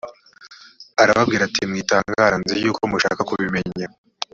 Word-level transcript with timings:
arababwira 1.01 1.41
ati 1.45 1.61
mwitangara 1.69 2.35
nzi 2.41 2.55
yuko 2.63 2.81
mushaka 2.91 3.21
kubimenya 3.29 3.87